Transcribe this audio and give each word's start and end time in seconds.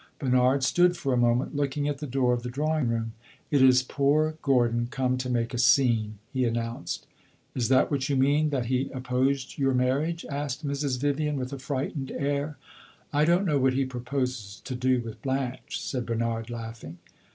Bernard 0.17 0.63
stood 0.63 0.97
for 0.97 1.13
a 1.13 1.15
moment 1.15 1.55
looking 1.55 1.87
at 1.87 1.99
the 1.99 2.07
door 2.07 2.33
of 2.33 2.41
the 2.41 2.49
drawing 2.49 2.87
room. 2.87 3.13
"It 3.51 3.61
is 3.61 3.83
poor 3.83 4.33
Gordon 4.41 4.87
come 4.89 5.15
to 5.19 5.29
make 5.29 5.53
a 5.53 5.59
scene!" 5.59 6.17
he 6.33 6.43
announced. 6.43 7.05
"Is 7.53 7.69
that 7.69 7.91
what 7.91 8.09
you 8.09 8.15
mean 8.15 8.49
that 8.49 8.65
he 8.65 8.89
opposed 8.95 9.59
your 9.59 9.75
marriage?" 9.75 10.25
asked 10.27 10.65
Mrs. 10.65 10.99
Vivian, 10.99 11.35
with 11.37 11.53
a 11.53 11.59
frightened 11.59 12.09
air. 12.09 12.57
"I 13.13 13.25
don't 13.25 13.45
know 13.45 13.59
what 13.59 13.73
he 13.75 13.85
proposes 13.85 14.59
to 14.65 14.73
do 14.73 15.01
with 15.01 15.21
Blanche," 15.21 15.79
said 15.79 16.07
Bernard, 16.07 16.49
laughing. 16.49 16.97